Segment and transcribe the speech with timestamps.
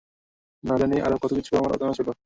[0.63, 2.07] না জানি আরও কতকিছু আমার অজানা ছিল?